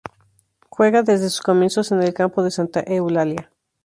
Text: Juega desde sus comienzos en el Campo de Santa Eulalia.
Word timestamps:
Juega 0.71 1.03
desde 1.03 1.29
sus 1.29 1.41
comienzos 1.41 1.91
en 1.91 2.01
el 2.01 2.15
Campo 2.15 2.41
de 2.41 2.49
Santa 2.49 2.79
Eulalia. 2.87 3.51